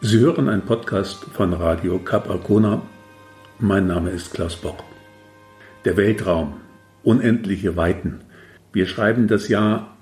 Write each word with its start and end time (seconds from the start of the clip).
Sie 0.00 0.20
hören 0.20 0.48
einen 0.48 0.62
Podcast 0.62 1.24
von 1.34 1.52
Radio 1.52 1.98
Cap 1.98 2.30
Arcona. 2.30 2.80
Mein 3.58 3.88
Name 3.88 4.10
ist 4.10 4.32
Klaus 4.32 4.54
Bock. 4.54 4.84
Der 5.84 5.96
Weltraum, 5.96 6.54
unendliche 7.02 7.76
Weiten. 7.76 8.20
Wir 8.72 8.86
schreiben 8.86 9.26
das 9.26 9.48
Jahr, 9.48 9.96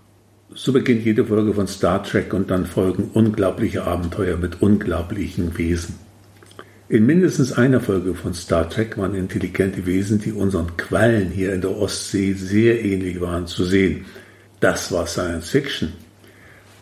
so 0.55 0.75
beginnt 0.75 1.07
jede 1.07 1.25
Folge 1.25 1.55
von 1.55 1.67
Star 1.67 2.03
Trek 2.03 2.35
und 2.35 2.51
dann 2.51 2.67
folgen 2.67 3.11
unglaubliche 3.15 3.85
Abenteuer 3.85 4.37
mit 4.37 4.61
unglaublichen 4.61 5.57
Wesen. 5.57 5.95
In 6.91 7.07
mindestens 7.07 7.55
einer 7.55 7.81
Folge 7.81 8.15
von 8.15 8.35
Star 8.35 8.69
Trek 8.69 8.99
waren 8.99 9.15
intelligente 9.15 9.87
Wesen, 9.87 10.21
die 10.21 10.33
unseren 10.33 10.77
Quallen 10.77 11.31
hier 11.31 11.55
in 11.55 11.63
der 11.63 11.75
Ostsee 11.75 12.35
sehr 12.35 12.85
ähnlich 12.85 13.19
waren, 13.23 13.47
zu 13.47 13.65
sehen. 13.65 14.05
Das 14.61 14.93
war 14.93 15.07
Science 15.07 15.49
Fiction. 15.49 15.95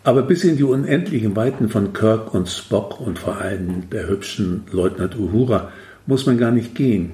Aber 0.04 0.22
bis 0.22 0.44
in 0.44 0.58
die 0.58 0.64
unendlichen 0.64 1.34
Weiten 1.34 1.70
von 1.70 1.94
Kirk 1.94 2.34
und 2.34 2.46
Spock 2.50 3.00
und 3.00 3.18
vor 3.18 3.38
allem 3.38 3.88
der 3.88 4.06
hübschen 4.06 4.64
Leutnant 4.70 5.18
Uhura 5.18 5.72
muss 6.06 6.26
man 6.26 6.36
gar 6.36 6.50
nicht 6.50 6.74
gehen. 6.74 7.12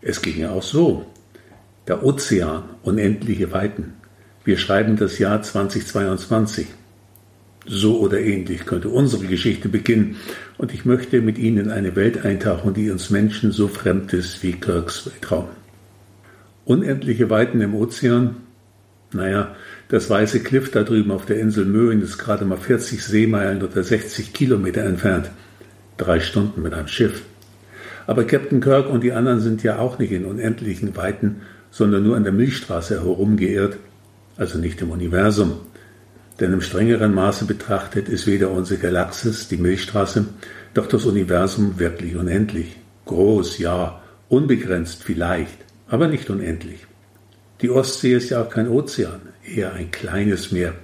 Es 0.00 0.22
ging 0.22 0.38
ja 0.38 0.50
auch 0.50 0.62
so. 0.62 1.04
Der 1.86 2.02
Ozean, 2.02 2.62
unendliche 2.82 3.52
Weiten. 3.52 3.92
Wir 4.44 4.56
schreiben 4.56 4.96
das 4.96 5.18
Jahr 5.18 5.42
2022. 5.42 6.68
So 7.66 8.00
oder 8.00 8.18
ähnlich 8.18 8.64
könnte 8.64 8.88
unsere 8.88 9.26
Geschichte 9.26 9.68
beginnen 9.68 10.16
und 10.56 10.72
ich 10.72 10.86
möchte 10.86 11.20
mit 11.20 11.36
Ihnen 11.36 11.66
in 11.66 11.70
eine 11.70 11.94
Welt 11.96 12.24
eintauchen, 12.24 12.72
die 12.72 12.90
uns 12.90 13.10
Menschen 13.10 13.52
so 13.52 13.68
fremd 13.68 14.12
ist 14.14 14.42
wie 14.42 14.52
Kirks 14.52 15.06
Weltraum. 15.06 15.48
Unendliche 16.64 17.28
Weiten 17.28 17.60
im 17.60 17.74
Ozean, 17.74 18.36
naja, 19.12 19.54
das 19.92 20.08
weiße 20.08 20.40
Cliff 20.40 20.70
da 20.70 20.84
drüben 20.84 21.10
auf 21.10 21.26
der 21.26 21.38
Insel 21.38 21.66
Möhen 21.66 22.00
ist 22.00 22.16
gerade 22.16 22.46
mal 22.46 22.56
40 22.56 23.04
Seemeilen 23.04 23.62
oder 23.62 23.82
60 23.82 24.32
Kilometer 24.32 24.84
entfernt. 24.84 25.30
Drei 25.98 26.18
Stunden 26.18 26.62
mit 26.62 26.72
einem 26.72 26.88
Schiff. 26.88 27.20
Aber 28.06 28.24
Captain 28.24 28.62
Kirk 28.62 28.88
und 28.88 29.04
die 29.04 29.12
anderen 29.12 29.40
sind 29.40 29.62
ja 29.62 29.78
auch 29.78 29.98
nicht 29.98 30.10
in 30.10 30.24
unendlichen 30.24 30.96
Weiten, 30.96 31.42
sondern 31.70 32.04
nur 32.04 32.16
an 32.16 32.24
der 32.24 32.32
Milchstraße 32.32 33.02
herumgeirrt, 33.02 33.76
also 34.38 34.56
nicht 34.56 34.80
im 34.80 34.90
Universum. 34.92 35.58
Denn 36.40 36.54
im 36.54 36.62
strengeren 36.62 37.12
Maße 37.12 37.44
betrachtet 37.44 38.08
ist 38.08 38.26
weder 38.26 38.50
unsere 38.50 38.80
Galaxis, 38.80 39.48
die 39.48 39.58
Milchstraße, 39.58 40.24
doch 40.72 40.86
das 40.86 41.04
Universum 41.04 41.78
wirklich 41.78 42.16
unendlich. 42.16 42.76
Groß, 43.04 43.58
ja, 43.58 44.00
unbegrenzt 44.30 45.04
vielleicht, 45.04 45.58
aber 45.86 46.08
nicht 46.08 46.30
unendlich. 46.30 46.86
Die 47.60 47.68
Ostsee 47.68 48.14
ist 48.14 48.30
ja 48.30 48.42
auch 48.42 48.48
kein 48.48 48.70
Ozean, 48.70 49.20
eher 49.44 49.72
ein 49.72 49.90
kleines 49.90 50.52
Meer, 50.52 50.74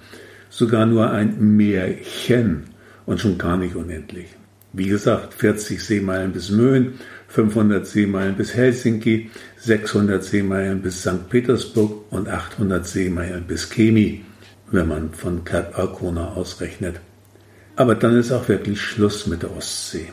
sogar 0.50 0.86
nur 0.86 1.10
ein 1.10 1.56
Meerchen 1.56 2.64
und 3.06 3.20
schon 3.20 3.38
gar 3.38 3.56
nicht 3.56 3.74
unendlich. 3.74 4.26
Wie 4.72 4.88
gesagt, 4.88 5.34
40 5.34 5.82
Seemeilen 5.82 6.32
bis 6.32 6.50
Möhen, 6.50 6.94
500 7.28 7.86
Seemeilen 7.86 8.36
bis 8.36 8.54
Helsinki, 8.54 9.30
600 9.58 10.22
Seemeilen 10.22 10.82
bis 10.82 11.02
St. 11.02 11.28
Petersburg 11.28 12.04
und 12.10 12.28
800 12.28 12.86
Seemeilen 12.86 13.44
bis 13.44 13.70
Kemi, 13.70 14.24
wenn 14.70 14.88
man 14.88 15.12
von 15.12 15.44
Cap 15.44 15.78
Arcona 15.78 16.32
ausrechnet. 16.32 17.00
Aber 17.76 17.94
dann 17.94 18.16
ist 18.16 18.32
auch 18.32 18.48
wirklich 18.48 18.80
Schluss 18.80 19.26
mit 19.26 19.42
der 19.42 19.56
Ostsee. 19.56 20.08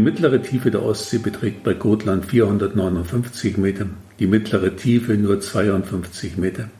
Die 0.00 0.04
mittlere 0.06 0.40
Tiefe 0.40 0.70
der 0.70 0.82
Ostsee 0.82 1.18
beträgt 1.18 1.62
bei 1.62 1.74
Gotland 1.74 2.24
459 2.24 3.58
Meter, 3.58 3.84
die 4.18 4.26
mittlere 4.26 4.74
Tiefe 4.74 5.12
nur 5.12 5.42
52 5.42 6.38
Meter. 6.38 6.70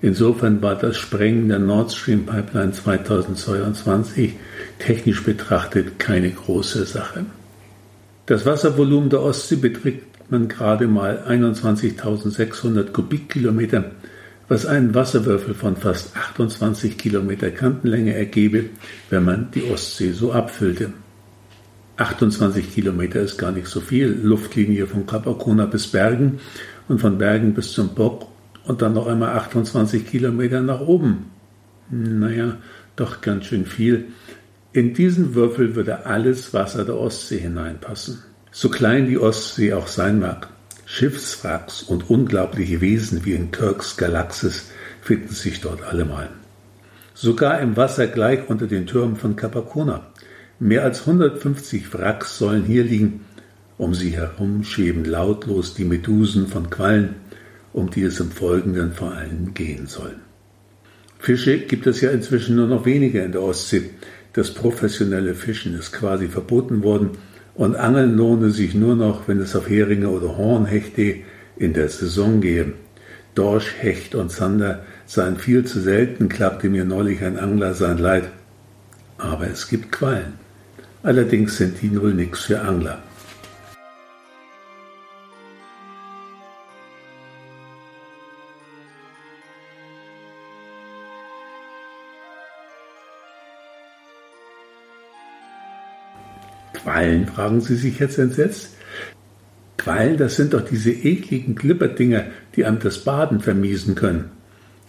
Insofern 0.00 0.62
war 0.62 0.74
das 0.74 0.96
Sprengen 0.96 1.50
der 1.50 1.58
Nord 1.58 1.92
Stream 1.92 2.24
Pipeline 2.24 2.72
2022 2.72 4.32
technisch 4.78 5.22
betrachtet 5.24 5.98
keine 5.98 6.30
große 6.30 6.86
Sache. 6.86 7.26
Das 8.24 8.46
Wasservolumen 8.46 9.10
der 9.10 9.20
Ostsee 9.20 9.56
beträgt 9.56 10.30
man 10.30 10.48
gerade 10.48 10.86
mal 10.88 11.22
21.600 11.28 12.92
Kubikkilometer, 12.92 13.90
was 14.48 14.64
einen 14.64 14.94
Wasserwürfel 14.94 15.52
von 15.52 15.76
fast 15.76 16.16
28 16.16 16.96
Kilometer 16.96 17.50
Kantenlänge 17.50 18.14
ergebe, 18.14 18.70
wenn 19.10 19.26
man 19.26 19.50
die 19.54 19.70
Ostsee 19.70 20.12
so 20.12 20.32
abfüllte. 20.32 20.94
28 21.98 22.72
Kilometer 22.72 23.20
ist 23.20 23.38
gar 23.38 23.52
nicht 23.52 23.66
so 23.66 23.80
viel. 23.80 24.18
Luftlinie 24.22 24.86
von 24.86 25.06
Kap 25.06 25.26
bis 25.70 25.88
Bergen 25.88 26.38
und 26.88 27.00
von 27.00 27.18
Bergen 27.18 27.54
bis 27.54 27.72
zum 27.72 27.94
Bock 27.94 28.26
und 28.64 28.82
dann 28.82 28.94
noch 28.94 29.06
einmal 29.06 29.36
28 29.36 30.06
Kilometer 30.06 30.60
nach 30.62 30.80
oben. 30.80 31.26
Naja, 31.90 32.56
doch 32.96 33.20
ganz 33.20 33.46
schön 33.46 33.66
viel. 33.66 34.06
In 34.72 34.94
diesen 34.94 35.34
Würfel 35.34 35.74
würde 35.74 36.06
alles 36.06 36.54
Wasser 36.54 36.84
der 36.84 36.96
Ostsee 36.96 37.38
hineinpassen. 37.38 38.22
So 38.52 38.68
klein 38.68 39.06
die 39.06 39.18
Ostsee 39.18 39.72
auch 39.72 39.88
sein 39.88 40.20
mag. 40.20 40.48
Schiffswracks 40.84 41.82
und 41.82 42.08
unglaubliche 42.08 42.80
Wesen 42.80 43.24
wie 43.24 43.32
in 43.32 43.50
Kirks 43.50 43.96
Galaxis 43.96 44.70
finden 45.02 45.34
sich 45.34 45.60
dort 45.60 45.82
allemal. 45.82 46.30
Sogar 47.14 47.60
im 47.60 47.76
Wasser 47.76 48.06
gleich 48.06 48.48
unter 48.48 48.66
den 48.66 48.86
Türmen 48.86 49.16
von 49.16 49.34
Capacona. 49.34 50.06
Mehr 50.60 50.82
als 50.82 51.00
150 51.02 51.94
Wracks 51.94 52.36
sollen 52.36 52.64
hier 52.64 52.82
liegen. 52.82 53.20
Um 53.76 53.94
sie 53.94 54.10
herum 54.10 54.64
schweben 54.64 55.04
lautlos 55.04 55.74
die 55.74 55.84
Medusen 55.84 56.48
von 56.48 56.68
Quallen, 56.68 57.14
um 57.72 57.90
die 57.90 58.02
es 58.02 58.18
im 58.18 58.32
Folgenden 58.32 58.92
vor 58.92 59.12
allem 59.12 59.54
gehen 59.54 59.86
soll. 59.86 60.16
Fische 61.20 61.58
gibt 61.58 61.86
es 61.86 62.00
ja 62.00 62.10
inzwischen 62.10 62.56
nur 62.56 62.66
noch 62.66 62.84
weniger 62.84 63.24
in 63.24 63.30
der 63.30 63.42
Ostsee. 63.42 63.90
Das 64.32 64.52
professionelle 64.52 65.34
Fischen 65.34 65.78
ist 65.78 65.92
quasi 65.92 66.26
verboten 66.26 66.82
worden 66.82 67.10
und 67.54 67.76
Angeln 67.76 68.16
lohne 68.16 68.50
sich 68.50 68.74
nur 68.74 68.96
noch, 68.96 69.28
wenn 69.28 69.38
es 69.38 69.54
auf 69.54 69.68
Heringe 69.68 70.08
oder 70.08 70.36
Hornhechte 70.36 71.18
in 71.56 71.72
der 71.72 71.88
Saison 71.88 72.40
gehe. 72.40 72.72
Dorsch, 73.36 73.74
Hecht 73.78 74.16
und 74.16 74.32
Zander 74.32 74.84
seien 75.06 75.36
viel 75.36 75.64
zu 75.64 75.78
selten, 75.78 76.28
klagte 76.28 76.68
mir 76.68 76.84
neulich 76.84 77.22
ein 77.22 77.38
Angler 77.38 77.74
sein 77.74 77.98
Leid. 77.98 78.24
Aber 79.18 79.46
es 79.46 79.68
gibt 79.68 79.92
Quallen. 79.92 80.47
Allerdings 81.02 81.56
sind 81.56 81.80
die 81.80 81.88
null 81.88 82.12
nix 82.12 82.44
für 82.44 82.60
Angler. 82.60 83.02
Quallen, 96.74 97.26
fragen 97.26 97.60
Sie 97.60 97.76
sich 97.76 97.98
jetzt 98.00 98.18
entsetzt. 98.18 98.76
Quallen, 99.76 100.16
das 100.16 100.36
sind 100.36 100.52
doch 100.52 100.62
diese 100.62 100.90
ekligen 100.90 101.54
Glipperdinger, 101.54 102.24
die 102.56 102.64
einem 102.64 102.80
das 102.80 103.04
Baden 103.04 103.40
vermiesen 103.40 103.94
können. 103.94 104.30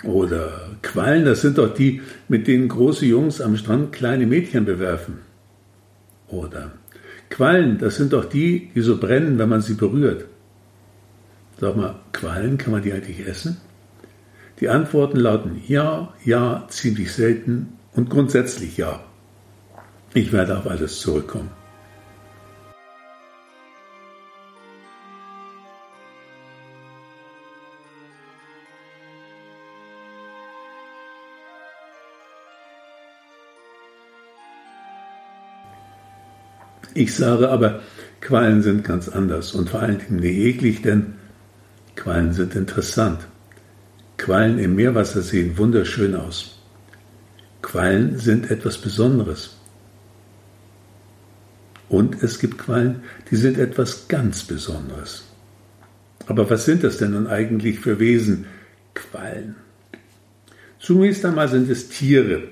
Oder 0.03 0.71
Quallen, 0.81 1.25
das 1.25 1.41
sind 1.41 1.57
doch 1.59 1.73
die, 1.73 2.01
mit 2.27 2.47
denen 2.47 2.67
große 2.67 3.05
Jungs 3.05 3.41
am 3.41 3.57
Strand 3.57 3.91
kleine 3.91 4.25
Mädchen 4.25 4.65
bewerfen. 4.65 5.28
Oder 6.29 6.71
Quallen, 7.29 7.77
das 7.77 7.95
sind 7.95 8.13
doch 8.13 8.25
die, 8.25 8.71
die 8.73 8.81
so 8.81 8.97
brennen, 8.97 9.37
wenn 9.37 9.49
man 9.49 9.61
sie 9.61 9.75
berührt. 9.75 10.25
Sag 11.59 11.75
mal, 11.75 11.95
Quallen, 12.11 12.57
kann 12.57 12.71
man 12.71 12.81
die 12.81 12.93
eigentlich 12.93 13.27
essen? 13.27 13.57
Die 14.59 14.69
Antworten 14.69 15.17
lauten 15.17 15.61
ja, 15.67 16.13
ja, 16.25 16.65
ziemlich 16.69 17.13
selten 17.13 17.77
und 17.93 18.09
grundsätzlich 18.09 18.77
ja. 18.77 19.01
Ich 20.13 20.33
werde 20.33 20.57
auf 20.57 20.67
alles 20.67 20.99
zurückkommen. 20.99 21.51
Ich 36.99 37.15
sage 37.15 37.47
aber, 37.47 37.79
Quallen 38.19 38.61
sind 38.61 38.83
ganz 38.83 39.07
anders 39.07 39.53
und 39.53 39.69
vor 39.69 39.81
allen 39.81 39.99
Dingen 39.99 40.19
nicht 40.19 40.35
eklig, 40.37 40.81
denn 40.81 41.13
Quallen 41.95 42.33
sind 42.33 42.55
interessant. 42.55 43.25
Quallen 44.17 44.59
im 44.59 44.75
Meerwasser 44.75 45.21
sehen 45.21 45.57
wunderschön 45.57 46.13
aus. 46.13 46.59
Quallen 47.61 48.17
sind 48.17 48.51
etwas 48.51 48.77
Besonderes. 48.79 49.55
Und 51.87 52.21
es 52.21 52.37
gibt 52.37 52.57
Quallen, 52.57 53.03
die 53.31 53.37
sind 53.37 53.57
etwas 53.57 54.09
ganz 54.09 54.43
Besonderes. 54.43 55.23
Aber 56.27 56.49
was 56.49 56.65
sind 56.65 56.83
das 56.83 56.97
denn 56.97 57.11
nun 57.11 57.27
eigentlich 57.27 57.79
für 57.79 57.97
Wesen? 57.97 58.45
Quallen. 58.93 59.55
Zunächst 60.79 61.23
einmal 61.23 61.47
sind 61.47 61.69
es 61.69 61.87
Tiere, 61.87 62.49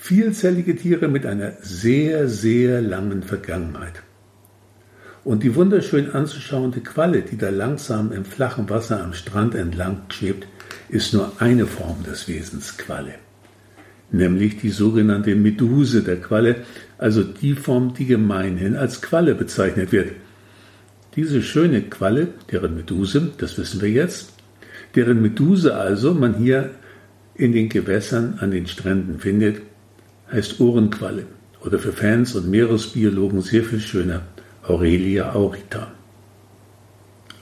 vielzellige 0.00 0.74
Tiere 0.76 1.08
mit 1.08 1.26
einer 1.26 1.52
sehr, 1.60 2.26
sehr 2.26 2.80
langen 2.80 3.22
Vergangenheit. 3.22 4.02
Und 5.24 5.42
die 5.42 5.54
wunderschön 5.54 6.10
anzuschauende 6.10 6.80
Qualle, 6.80 7.20
die 7.20 7.36
da 7.36 7.50
langsam 7.50 8.10
im 8.10 8.24
flachen 8.24 8.70
Wasser 8.70 9.04
am 9.04 9.12
Strand 9.12 9.54
entlang 9.54 10.00
schwebt, 10.08 10.46
ist 10.88 11.12
nur 11.12 11.30
eine 11.38 11.66
Form 11.66 12.02
des 12.02 12.26
Wesens 12.28 12.78
Qualle, 12.78 13.16
nämlich 14.10 14.56
die 14.56 14.70
sogenannte 14.70 15.36
Meduse 15.36 16.02
der 16.02 16.18
Qualle, 16.18 16.64
also 16.96 17.22
die 17.22 17.52
Form, 17.52 17.92
die 17.92 18.06
gemeinhin 18.06 18.76
als 18.76 19.02
Qualle 19.02 19.34
bezeichnet 19.34 19.92
wird. 19.92 20.12
Diese 21.14 21.42
schöne 21.42 21.82
Qualle, 21.82 22.28
deren 22.50 22.74
Meduse, 22.74 23.32
das 23.36 23.58
wissen 23.58 23.82
wir 23.82 23.90
jetzt, 23.90 24.32
deren 24.94 25.20
Meduse 25.20 25.76
also 25.76 26.14
man 26.14 26.36
hier 26.36 26.70
in 27.34 27.52
den 27.52 27.68
Gewässern 27.68 28.38
an 28.40 28.50
den 28.50 28.66
Stränden 28.66 29.18
findet, 29.18 29.60
heißt 30.32 30.60
Ohrenqualle 30.60 31.26
oder 31.64 31.78
für 31.78 31.92
Fans 31.92 32.34
und 32.34 32.50
Meeresbiologen 32.50 33.40
sehr 33.42 33.64
viel 33.64 33.80
schöner 33.80 34.22
Aurelia 34.62 35.34
aurita. 35.34 35.92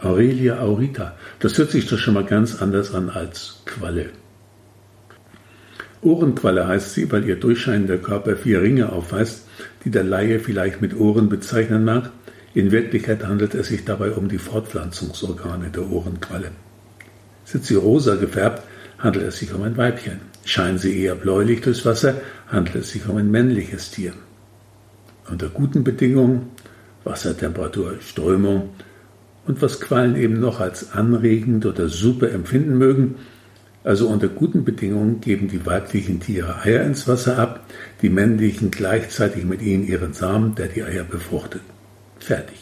Aurelia 0.01 0.61
aurita, 0.61 1.17
das 1.41 1.59
hört 1.59 1.71
sich 1.71 1.87
doch 1.89 1.99
schon 1.99 2.15
mal 2.15 2.25
ganz 2.25 2.63
anders 2.63 2.95
an 2.95 3.11
als 3.11 3.63
Qualle. 3.65 4.11
Ohrenqualle 6.03 6.67
heißt 6.69 6.95
sie, 6.95 7.11
weil 7.11 7.25
ihr 7.29 7.37
durchscheinender 7.37 7.99
Körper 7.99 8.37
vier 8.37 8.63
Ringe 8.63 8.93
aufweist, 8.93 9.47
die 9.85 9.91
der 9.91 10.05
Laie 10.05 10.39
vielleicht 10.39 10.81
mit 10.81 10.97
Ohren 10.97 11.29
bezeichnen 11.29 11.85
mag. 11.85 12.11
In 12.55 12.71
Wirklichkeit 12.71 13.27
handelt 13.27 13.55
es 13.55 13.69
sich 13.69 13.85
dabei 13.85 14.13
um 14.13 14.29
die 14.29 14.39
Fortpflanzungsorgane 14.39 15.71
der 15.71 15.91
Ohrenqualle. 15.91 16.53
Sind 17.45 17.65
sie 17.65 17.75
rosa 17.75 18.15
gefärbt, 18.15 18.63
handelt 18.99 19.27
es 19.27 19.39
sich 19.39 19.53
um 19.53 19.63
ein 19.63 19.77
Weibchen. 19.77 20.21
Scheinen 20.45 20.79
sie 20.79 21.03
eher 21.03 21.15
bläulich 21.15 21.61
durchs 21.61 21.85
Wasser, 21.85 22.15
handelt 22.49 22.77
es 22.77 22.91
sich 22.91 23.09
um 23.09 23.17
ein 23.17 23.31
männliches 23.31 23.91
Tier. 23.91 24.13
Unter 25.31 25.49
guten 25.49 25.85
Bedingungen, 25.85 26.51
Wassertemperatur, 27.05 27.97
Strömung 28.01 28.71
und 29.47 29.63
was 29.63 29.81
Quallen 29.81 30.17
eben 30.17 30.41
noch 30.41 30.61
als 30.61 30.93
anregend 30.93 31.67
oder 31.67 31.89
super 31.89 32.31
empfinden 32.31 32.79
mögen, 32.79 33.17
also 33.85 34.09
unter 34.09 34.29
guten 34.29 34.65
Bedingungen 34.65 35.21
geben 35.21 35.49
die 35.49 35.65
weiblichen 35.65 36.21
Tiere 36.21 36.61
Eier 36.63 36.85
ins 36.85 37.07
Wasser 37.07 37.39
ab, 37.39 37.65
die 38.03 38.11
männlichen 38.11 38.71
gleichzeitig 38.71 39.45
mit 39.45 39.63
ihnen 39.63 39.87
ihren 39.87 40.13
Samen, 40.13 40.55
der 40.55 40.67
die 40.67 40.83
Eier 40.83 41.05
befruchtet. 41.05 41.63
Fertig. 42.19 42.59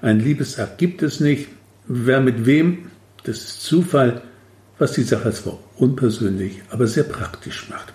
Ein 0.00 0.20
Liebesakt 0.20 0.78
gibt 0.78 1.02
es 1.02 1.20
nicht. 1.20 1.48
Wer 1.88 2.20
mit 2.20 2.46
wem, 2.46 2.90
das 3.24 3.38
ist 3.38 3.62
Zufall, 3.62 4.22
was 4.78 4.92
die 4.92 5.02
Sache 5.02 5.32
zwar 5.32 5.58
unpersönlich, 5.76 6.62
aber 6.70 6.86
sehr 6.86 7.04
praktisch 7.04 7.68
macht. 7.68 7.92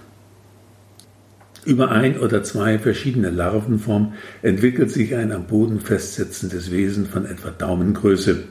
Über 1.64 1.92
ein 1.92 2.20
oder 2.20 2.44
zwei 2.44 2.80
verschiedene 2.80 3.30
Larvenformen 3.30 4.14
entwickelt 4.42 4.90
sich 4.90 5.16
ein 5.16 5.32
am 5.32 5.46
Boden 5.46 5.80
festsetzendes 5.80 6.72
Wesen 6.72 7.06
von 7.06 7.26
etwa 7.28 7.52
Daumengröße. 7.52 8.44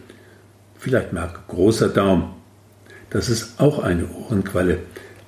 Vielleicht 0.78 1.12
mag 1.12 1.48
großer 1.48 1.88
Daumen. 1.88 2.30
Das 3.10 3.28
ist 3.28 3.58
auch 3.58 3.82
eine 3.82 4.08
Ohrenqualle, 4.08 4.78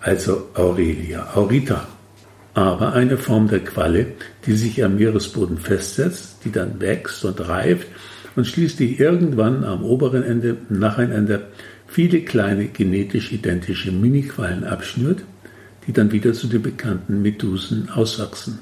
also 0.00 0.48
Aurelia 0.54 1.34
aurita. 1.34 1.88
Aber 2.54 2.92
eine 2.92 3.18
Form 3.18 3.48
der 3.48 3.60
Qualle, 3.60 4.06
die 4.46 4.52
sich 4.52 4.84
am 4.84 4.96
Meeresboden 4.96 5.58
festsetzt, 5.58 6.44
die 6.44 6.52
dann 6.52 6.80
wächst 6.80 7.24
und 7.24 7.48
reift 7.48 7.88
und 8.36 8.46
schließlich 8.46 9.00
irgendwann 9.00 9.64
am 9.64 9.82
oberen 9.82 10.22
Ende 10.22 10.56
nacheinander 10.68 11.48
viele 11.88 12.20
kleine 12.20 12.66
genetisch 12.66 13.32
identische 13.32 13.90
Miniquallen 13.90 14.64
abschnürt, 14.64 15.24
die 15.86 15.92
dann 15.92 16.12
wieder 16.12 16.32
zu 16.32 16.46
den 16.46 16.62
bekannten 16.62 17.22
Medusen 17.22 17.90
auswachsen. 17.90 18.60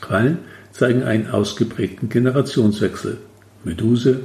Quallen 0.00 0.38
zeigen 0.72 1.02
einen 1.02 1.30
ausgeprägten 1.30 2.08
Generationswechsel. 2.08 3.18
Meduse, 3.64 4.20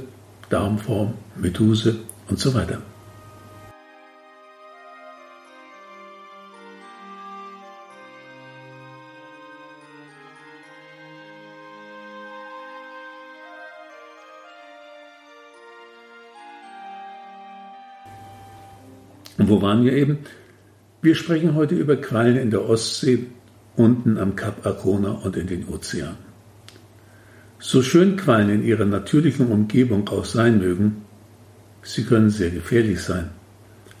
Darmform, 0.50 1.14
Meduse 1.36 1.96
und 2.28 2.38
so 2.38 2.54
weiter. 2.54 2.82
Und 19.38 19.48
wo 19.48 19.60
waren 19.62 19.84
wir 19.84 19.94
eben? 19.94 20.18
Wir 21.04 21.16
sprechen 21.16 21.56
heute 21.56 21.74
über 21.74 21.96
Quallen 21.96 22.36
in 22.36 22.52
der 22.52 22.68
Ostsee, 22.68 23.26
unten 23.74 24.18
am 24.18 24.36
Kap 24.36 24.64
Arkona 24.64 25.10
und 25.10 25.36
in 25.36 25.48
den 25.48 25.66
Ozeanen. 25.66 26.16
So 27.58 27.82
schön 27.82 28.16
Quallen 28.16 28.48
in 28.50 28.62
ihrer 28.62 28.84
natürlichen 28.84 29.48
Umgebung 29.48 30.08
auch 30.08 30.24
sein 30.24 30.60
mögen, 30.60 31.02
sie 31.82 32.04
können 32.04 32.30
sehr 32.30 32.50
gefährlich 32.50 33.00
sein. 33.00 33.30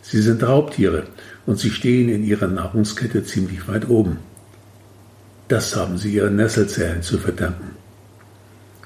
Sie 0.00 0.22
sind 0.22 0.44
Raubtiere 0.44 1.08
und 1.44 1.58
sie 1.58 1.70
stehen 1.70 2.08
in 2.08 2.22
ihrer 2.22 2.46
Nahrungskette 2.46 3.24
ziemlich 3.24 3.66
weit 3.66 3.88
oben. 3.88 4.18
Das 5.48 5.74
haben 5.74 5.98
sie 5.98 6.14
ihren 6.14 6.36
Nesselzellen 6.36 7.02
zu 7.02 7.18
verdanken. 7.18 7.72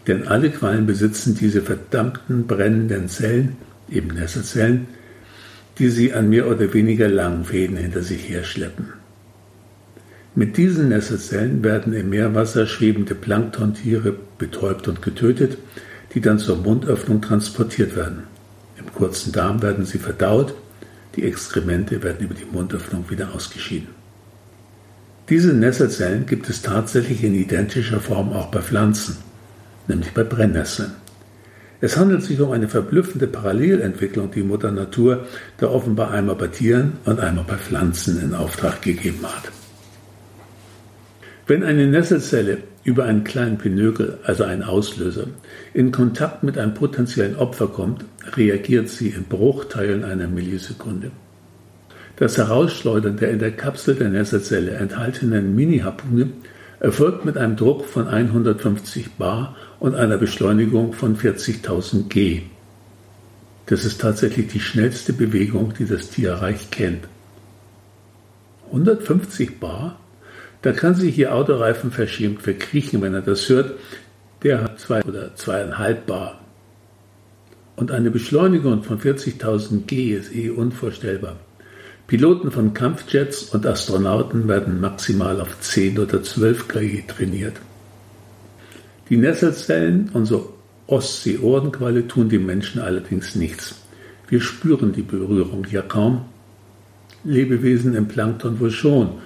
Denn 0.06 0.26
alle 0.26 0.50
Quallen 0.50 0.86
besitzen 0.86 1.34
diese 1.34 1.60
verdammten 1.60 2.46
brennenden 2.46 3.10
Zellen, 3.10 3.56
eben 3.90 4.14
Nesselzellen, 4.14 4.88
die 5.78 5.88
sie 5.88 6.12
an 6.12 6.28
mehr 6.28 6.48
oder 6.48 6.72
weniger 6.72 7.08
langen 7.08 7.44
Fäden 7.44 7.76
hinter 7.76 8.02
sich 8.02 8.28
herschleppen. 8.28 8.92
Mit 10.34 10.56
diesen 10.56 10.88
Nesselzellen 10.88 11.64
werden 11.64 11.92
im 11.94 12.10
Meerwasser 12.10 12.66
schwebende 12.66 13.14
Planktontiere 13.14 14.14
betäubt 14.38 14.86
und 14.88 15.00
getötet, 15.00 15.56
die 16.14 16.20
dann 16.20 16.38
zur 16.38 16.56
Mundöffnung 16.56 17.22
transportiert 17.22 17.96
werden. 17.96 18.24
Im 18.78 18.92
kurzen 18.92 19.32
Darm 19.32 19.62
werden 19.62 19.86
sie 19.86 19.98
verdaut, 19.98 20.54
die 21.14 21.24
Exkremente 21.24 22.02
werden 22.02 22.26
über 22.26 22.34
die 22.34 22.44
Mundöffnung 22.44 23.08
wieder 23.08 23.34
ausgeschieden. 23.34 23.88
Diese 25.28 25.54
Nesselzellen 25.54 26.26
gibt 26.26 26.48
es 26.48 26.62
tatsächlich 26.62 27.24
in 27.24 27.34
identischer 27.34 28.00
Form 28.00 28.32
auch 28.32 28.50
bei 28.50 28.60
Pflanzen, 28.60 29.16
nämlich 29.88 30.12
bei 30.12 30.22
Brennnesseln. 30.22 30.92
Es 31.80 31.96
handelt 31.96 32.22
sich 32.22 32.40
um 32.40 32.52
eine 32.52 32.68
verblüffende 32.68 33.26
Parallelentwicklung, 33.26 34.30
die 34.30 34.42
Mutter 34.42 34.70
Natur 34.70 35.26
da 35.58 35.68
offenbar 35.68 36.10
einmal 36.10 36.36
bei 36.36 36.46
Tieren 36.46 36.94
und 37.04 37.20
einmal 37.20 37.44
bei 37.46 37.56
Pflanzen 37.56 38.20
in 38.22 38.34
Auftrag 38.34 38.80
gegeben 38.82 39.22
hat. 39.22 39.52
Wenn 41.46 41.62
eine 41.62 41.86
Nesselzelle 41.86 42.58
über 42.82 43.04
einen 43.04 43.24
kleinen 43.24 43.58
Pinökel, 43.58 44.18
also 44.24 44.44
einen 44.44 44.62
Auslöser, 44.62 45.26
in 45.74 45.92
Kontakt 45.92 46.42
mit 46.42 46.56
einem 46.56 46.74
potenziellen 46.74 47.36
Opfer 47.36 47.68
kommt, 47.68 48.04
reagiert 48.34 48.88
sie 48.88 49.08
in 49.10 49.24
Bruchteilen 49.24 50.02
einer 50.04 50.28
Millisekunde. 50.28 51.10
Das 52.16 52.38
Herausschleudern 52.38 53.18
der 53.18 53.30
in 53.30 53.38
der 53.38 53.52
Kapsel 53.52 53.94
der 53.94 54.08
Nesselzelle 54.08 54.72
enthaltenen 54.72 55.54
Mini-Harpune 55.54 56.30
erfolgt 56.80 57.24
mit 57.24 57.36
einem 57.36 57.56
Druck 57.56 57.84
von 57.84 58.08
150 58.08 59.12
bar 59.12 59.54
und 59.80 59.94
einer 59.94 60.16
Beschleunigung 60.16 60.92
von 60.92 61.16
40.000 61.16 62.08
G. 62.08 62.42
Das 63.66 63.84
ist 63.84 64.00
tatsächlich 64.00 64.48
die 64.48 64.60
schnellste 64.60 65.12
Bewegung, 65.12 65.74
die 65.78 65.86
das 65.86 66.10
Tierreich 66.10 66.70
kennt. 66.70 67.08
150 68.66 69.58
bar? 69.58 69.98
Da 70.62 70.72
kann 70.72 70.94
sich 70.94 71.18
Ihr 71.18 71.34
Autoreifen 71.34 71.90
verschämt 71.90 72.42
verkriechen, 72.42 73.02
wenn 73.02 73.14
er 73.14 73.22
das 73.22 73.48
hört. 73.48 73.78
Der 74.42 74.62
hat 74.62 74.80
zwei 74.80 75.02
oder 75.02 75.34
zweieinhalb 75.34 76.06
bar. 76.06 76.40
Und 77.76 77.90
eine 77.90 78.10
Beschleunigung 78.10 78.82
von 78.82 78.98
40.000 78.98 79.86
G 79.86 80.14
ist 80.14 80.34
eh 80.34 80.50
unvorstellbar. 80.50 81.36
Piloten 82.06 82.52
von 82.52 82.72
Kampfjets 82.72 83.42
und 83.50 83.66
Astronauten 83.66 84.46
werden 84.46 84.80
maximal 84.80 85.40
auf 85.40 85.60
10 85.60 85.98
oder 85.98 86.22
12 86.22 86.68
kg 86.68 87.06
trainiert. 87.08 87.56
Die 89.08 89.16
Nesselzellen, 89.16 90.10
unsere 90.12 90.48
Ostsee-Ohrenqualle, 90.88 92.08
tun 92.08 92.28
dem 92.28 92.46
Menschen 92.46 92.80
allerdings 92.80 93.36
nichts. 93.36 93.76
Wir 94.28 94.40
spüren 94.40 94.92
die 94.92 95.02
Berührung 95.02 95.64
ja 95.70 95.82
kaum. 95.82 96.24
Lebewesen 97.22 97.94
im 97.94 98.08
Plankton 98.08 98.58
wohl 98.60 98.70
schon, 98.70 99.18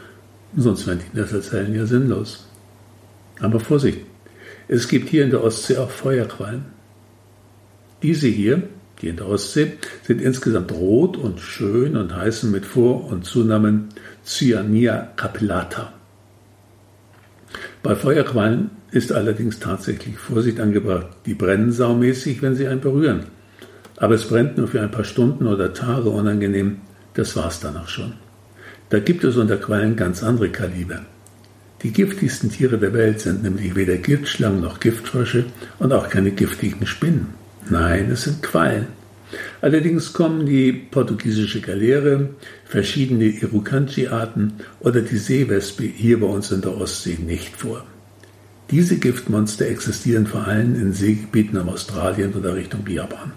sonst 0.56 0.86
wären 0.86 1.00
die 1.00 1.18
Nesselzellen 1.18 1.74
ja 1.74 1.86
sinnlos. 1.86 2.46
Aber 3.40 3.60
Vorsicht, 3.60 4.00
es 4.68 4.88
gibt 4.88 5.08
hier 5.08 5.24
in 5.24 5.30
der 5.30 5.42
Ostsee 5.42 5.78
auch 5.78 5.90
Feuerquallen. 5.90 6.64
Diese 8.02 8.28
hier, 8.28 8.62
die 9.00 9.08
in 9.08 9.16
der 9.16 9.28
Ostsee, 9.28 9.72
sind 10.06 10.20
insgesamt 10.20 10.72
rot 10.72 11.16
und 11.16 11.40
schön 11.40 11.96
und 11.96 12.14
heißen 12.14 12.50
mit 12.50 12.66
Vor- 12.66 13.10
und 13.10 13.24
Zunamen 13.24 13.88
Cyanea 14.24 15.12
capillata. 15.16 15.92
Bei 17.82 17.94
Feuerquallen 17.94 18.70
ist 18.90 19.12
allerdings 19.12 19.58
tatsächlich 19.58 20.18
Vorsicht 20.18 20.60
angebracht. 20.60 21.06
Die 21.24 21.34
brennen 21.34 21.72
saumäßig, 21.72 22.42
wenn 22.42 22.54
sie 22.54 22.68
einen 22.68 22.80
berühren. 22.80 23.24
Aber 23.96 24.14
es 24.14 24.26
brennt 24.26 24.58
nur 24.58 24.68
für 24.68 24.80
ein 24.80 24.90
paar 24.90 25.04
Stunden 25.04 25.46
oder 25.46 25.72
Tage 25.72 26.10
unangenehm. 26.10 26.78
Das 27.14 27.36
war's 27.36 27.60
dann 27.60 27.76
auch 27.76 27.88
schon. 27.88 28.14
Da 28.90 28.98
gibt 28.98 29.24
es 29.24 29.36
unter 29.36 29.56
Quallen 29.56 29.96
ganz 29.96 30.22
andere 30.22 30.50
Kaliber. 30.50 31.00
Die 31.82 31.92
giftigsten 31.92 32.50
Tiere 32.50 32.76
der 32.76 32.92
Welt 32.92 33.20
sind 33.20 33.42
nämlich 33.42 33.74
weder 33.74 33.96
Giftschlangen 33.96 34.60
noch 34.60 34.80
Giftfrösche 34.80 35.46
und 35.78 35.92
auch 35.92 36.10
keine 36.10 36.32
giftigen 36.32 36.86
Spinnen. 36.86 37.28
Nein, 37.70 38.10
es 38.10 38.24
sind 38.24 38.42
Quallen. 38.42 38.88
Allerdings 39.60 40.12
kommen 40.12 40.46
die 40.46 40.72
portugiesische 40.72 41.60
Galeere, 41.60 42.30
verschiedene 42.64 43.26
Irukandji-Arten 43.26 44.54
oder 44.80 45.02
die 45.02 45.18
Seewespe 45.18 45.84
hier 45.84 46.20
bei 46.20 46.26
uns 46.26 46.50
in 46.50 46.62
der 46.62 46.76
Ostsee 46.76 47.18
nicht 47.18 47.56
vor. 47.56 47.84
Diese 48.70 48.98
Giftmonster 48.98 49.66
existieren 49.66 50.26
vor 50.26 50.46
allem 50.46 50.74
in 50.74 50.92
Seegebieten 50.92 51.58
am 51.58 51.68
Australien 51.68 52.32
oder 52.34 52.54
Richtung 52.54 52.86
Japan. 52.86 53.32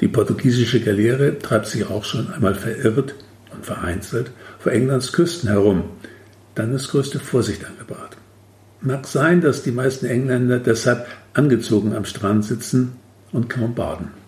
Die 0.00 0.08
portugiesische 0.08 0.80
Galeere 0.80 1.38
treibt 1.38 1.66
sich 1.66 1.88
auch 1.88 2.04
schon 2.04 2.32
einmal 2.32 2.54
verirrt 2.54 3.14
und 3.52 3.64
vereinzelt 3.64 4.30
vor 4.58 4.72
Englands 4.72 5.12
Küsten 5.12 5.48
herum. 5.50 5.84
Dann 6.54 6.74
ist 6.74 6.88
größte 6.88 7.18
Vorsicht 7.18 7.64
angebracht. 7.64 8.16
Mag 8.80 9.06
sein, 9.06 9.40
dass 9.40 9.62
die 9.62 9.70
meisten 9.70 10.06
Engländer 10.06 10.58
deshalb 10.58 11.06
angezogen 11.34 11.94
am 11.94 12.04
Strand 12.04 12.44
sitzen 12.44 12.92
und 13.32 13.48
kaum 13.48 13.74
baden. 13.74 14.21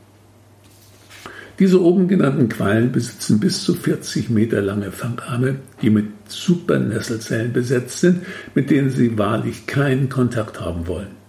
Diese 1.58 1.80
oben 1.80 2.08
genannten 2.08 2.48
Quallen 2.48 2.90
besitzen 2.90 3.38
bis 3.38 3.62
zu 3.62 3.74
40 3.74 4.28
Meter 4.28 4.60
lange 4.60 4.90
Fangarme, 4.90 5.56
die 5.82 5.90
mit 5.90 6.06
Supernesselzellen 6.26 7.52
besetzt 7.52 8.00
sind, 8.00 8.22
mit 8.54 8.70
denen 8.70 8.90
sie 8.90 9.16
wahrlich 9.18 9.66
keinen 9.66 10.08
Kontakt 10.08 10.60
haben 10.60 10.86
wollen. 10.88 11.24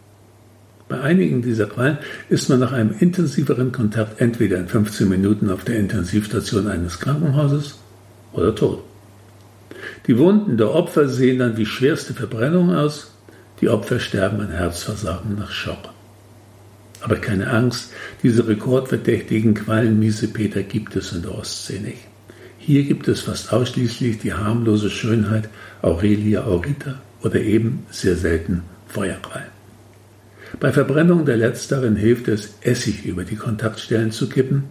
Bei 0.88 1.01
einigen 1.01 1.41
dieser 1.41 1.65
Quallen 1.67 1.98
ist 2.29 2.50
man 2.50 2.60
nach 2.60 2.72
einem 2.72 2.94
intensiveren 3.00 3.72
Kontakt 3.72 4.22
entweder 4.22 4.58
in 4.58 4.67
15 4.67 5.10
Minuten 5.10 5.50
auf 5.50 5.63
der 5.63 5.77
Intensivstation 5.77 6.67
eines 6.67 7.00
Krankenhauses 7.00 7.79
oder 8.34 8.53
tot. 8.53 8.84
Die 10.08 10.17
Wunden 10.17 10.58
der 10.58 10.72
Opfer 10.72 11.08
sehen 11.08 11.39
dann 11.39 11.58
wie 11.58 11.65
schwerste 11.65 12.13
Verbrennung 12.13 12.74
aus. 12.74 13.12
Die 13.62 13.70
Opfer 13.70 14.00
sterben 14.00 14.41
an 14.41 14.51
Herzversagen 14.51 15.36
nach 15.36 15.51
Schock. 15.51 15.95
Aber 17.05 17.17
keine 17.17 17.51
Angst, 17.51 17.91
diese 18.24 18.47
rekordverdächtigen 18.47 19.53
Quallenmiesepeter 19.53 20.63
gibt 20.63 20.95
es 20.95 21.13
in 21.13 21.21
der 21.21 21.35
Ostsee 21.35 21.79
nicht. 21.79 22.00
Hier 22.57 22.81
gibt 22.81 23.07
es 23.07 23.21
fast 23.21 23.53
ausschließlich 23.53 24.17
die 24.17 24.33
harmlose 24.33 24.89
Schönheit 24.89 25.47
Aurelia 25.83 26.45
aurita 26.45 27.00
oder 27.21 27.39
eben 27.39 27.85
sehr 27.91 28.15
selten 28.15 28.63
Feuerquallen. 28.88 29.50
Bei 30.59 30.71
Verbrennung 30.71 31.27
der 31.27 31.38
letzteren 31.38 31.95
hilft 31.95 32.27
es, 32.27 32.55
Essig 32.62 33.05
über 33.05 33.24
die 33.24 33.35
Kontaktstellen 33.35 34.09
zu 34.09 34.27
kippen. 34.27 34.63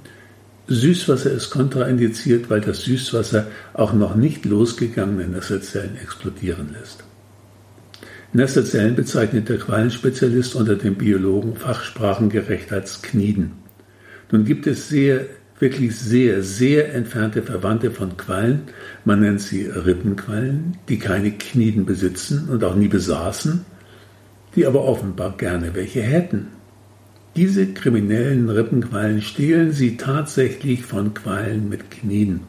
Süßwasser 0.66 1.30
ist 1.30 1.50
kontraindiziert, 1.50 2.50
weil 2.50 2.62
das 2.62 2.82
Süßwasser 2.82 3.46
auch 3.74 3.92
noch 3.92 4.16
nicht 4.16 4.44
losgegangene 4.44 5.28
Nesselzellen 5.28 5.96
explodieren 6.02 6.74
lässt. 6.76 7.04
Nesselzellen 8.34 8.96
bezeichnet 8.96 9.48
der 9.48 9.58
Qualenspezialist 9.58 10.56
unter 10.56 10.74
den 10.74 10.96
Biologen 10.96 11.54
fachsprachengerecht 11.54 12.72
als 12.72 13.00
Kniden. 13.00 13.52
Nun 14.32 14.44
gibt 14.44 14.66
es 14.66 14.88
sehr, 14.88 15.26
wirklich 15.60 15.96
sehr, 15.96 16.42
sehr 16.42 16.92
entfernte 16.94 17.42
Verwandte 17.42 17.92
von 17.92 18.16
Quallen, 18.16 18.62
man 19.04 19.20
nennt 19.20 19.40
sie 19.40 19.66
Rippenquallen, 19.66 20.78
die 20.88 20.98
keine 20.98 21.30
Kniden 21.30 21.86
besitzen 21.86 22.48
und 22.48 22.64
auch 22.64 22.74
nie 22.74 22.88
besaßen, 22.88 23.64
die 24.56 24.66
aber 24.66 24.84
offenbar 24.84 25.36
gerne 25.36 25.72
welche 25.74 26.02
hätten. 26.02 26.48
Diese 27.36 27.68
kriminellen 27.68 28.50
Rippenquallen 28.50 29.22
stehlen 29.22 29.70
sie 29.70 29.96
tatsächlich 29.96 30.84
von 30.84 31.14
Quallen 31.14 31.68
mit 31.68 31.88
Knien. 31.92 32.40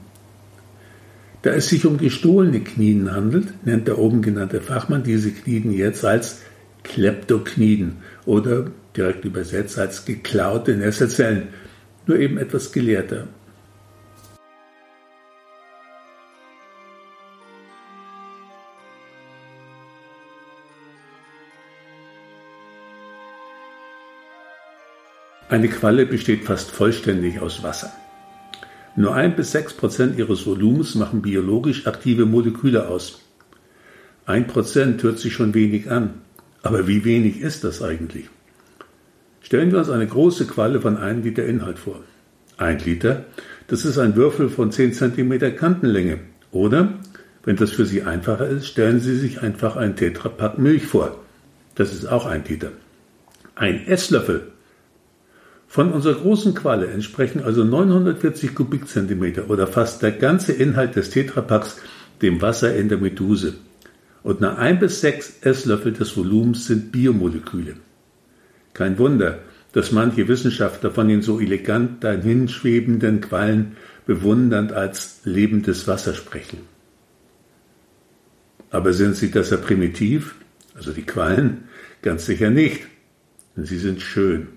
Da 1.45 1.51
es 1.51 1.67
sich 1.67 1.85
um 1.85 1.99
gestohlene 1.99 2.61
Knien 2.61 3.11
handelt, 3.11 3.63
nennt 3.67 3.87
der 3.87 3.99
oben 3.99 4.23
genannte 4.23 4.61
Fachmann 4.61 5.03
diese 5.03 5.29
Knien 5.29 5.71
jetzt 5.71 6.03
als 6.03 6.41
Kleptokniden 6.83 7.97
oder 8.25 8.71
direkt 8.97 9.25
übersetzt 9.25 9.77
als 9.77 10.05
geklaute 10.05 10.75
Nesselzellen, 10.75 11.49
nur 12.07 12.17
eben 12.17 12.39
etwas 12.39 12.71
gelehrter. 12.71 13.27
Eine 25.49 25.67
Qualle 25.67 26.07
besteht 26.07 26.45
fast 26.45 26.71
vollständig 26.71 27.39
aus 27.39 27.61
Wasser. 27.61 27.93
Nur 28.95 29.13
ein 29.13 29.35
bis 29.35 29.51
sechs 29.51 29.73
Prozent 29.73 30.17
ihres 30.17 30.45
Volumens 30.45 30.95
machen 30.95 31.21
biologisch 31.21 31.85
aktive 31.85 32.25
Moleküle 32.25 32.87
aus. 32.87 33.21
Ein 34.25 34.47
Prozent 34.47 35.03
hört 35.03 35.19
sich 35.19 35.33
schon 35.33 35.53
wenig 35.53 35.91
an. 35.91 36.21
Aber 36.63 36.87
wie 36.87 37.05
wenig 37.05 37.41
ist 37.41 37.63
das 37.63 37.83
eigentlich? 37.83 38.25
Stellen 39.41 39.71
wir 39.71 39.79
uns 39.79 39.89
eine 39.89 40.07
große 40.07 40.47
Qualle 40.47 40.81
von 40.81 40.97
einem 40.97 41.21
Liter 41.21 41.45
Inhalt 41.45 41.77
vor. 41.77 41.99
Ein 42.57 42.79
Liter, 42.79 43.25
das 43.67 43.85
ist 43.85 43.99
ein 43.99 44.15
Würfel 44.15 44.49
von 44.49 44.71
10 44.71 44.93
cm 44.93 45.55
Kantenlänge. 45.55 46.21
Oder, 46.51 46.93
wenn 47.43 47.57
das 47.57 47.71
für 47.71 47.85
Sie 47.85 48.01
einfacher 48.01 48.47
ist, 48.47 48.65
stellen 48.65 48.99
Sie 48.99 49.15
sich 49.15 49.41
einfach 49.41 49.75
ein 49.75 49.95
Tetrapack 49.95 50.57
Milch 50.57 50.87
vor. 50.87 51.19
Das 51.75 51.93
ist 51.93 52.07
auch 52.07 52.25
ein 52.25 52.43
Liter. 52.47 52.71
Ein 53.53 53.85
Esslöffel 53.85 54.53
von 55.75 55.91
unserer 55.91 56.13
großen 56.13 56.53
Qualle 56.53 56.87
entsprechen 56.87 57.43
also 57.43 57.65
940 57.65 58.55
Kubikzentimeter 58.55 59.49
oder 59.49 59.67
fast 59.67 60.01
der 60.01 60.13
ganze 60.13 60.53
Inhalt 60.53 60.95
des 60.95 61.09
Tetrapacks 61.09 61.81
dem 62.21 62.41
Wasser 62.41 62.73
in 62.77 62.87
der 62.87 62.97
Meduse. 62.97 63.55
Und 64.23 64.39
nur 64.39 64.57
ein 64.57 64.79
bis 64.79 65.01
sechs 65.01 65.33
Esslöffel 65.41 65.91
des 65.91 66.15
Volumens 66.15 66.67
sind 66.67 66.93
Biomoleküle. 66.93 67.75
Kein 68.73 68.97
Wunder, 68.97 69.39
dass 69.73 69.91
manche 69.91 70.29
Wissenschaftler 70.29 70.91
von 70.91 71.09
den 71.09 71.21
so 71.21 71.41
elegant 71.41 72.01
dahinschwebenden 72.05 73.19
Quallen 73.19 73.75
bewundernd 74.05 74.71
als 74.71 75.19
lebendes 75.25 75.89
Wasser 75.89 76.13
sprechen. 76.13 76.59
Aber 78.71 78.93
sind 78.93 79.17
sie 79.17 79.29
deshalb 79.29 79.65
primitiv, 79.65 80.35
also 80.73 80.93
die 80.93 81.03
Quallen? 81.05 81.65
Ganz 82.01 82.25
sicher 82.27 82.49
nicht. 82.49 82.83
Sie 83.57 83.77
sind 83.77 84.01
schön. 84.01 84.47